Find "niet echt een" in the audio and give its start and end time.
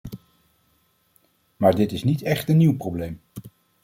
2.03-2.57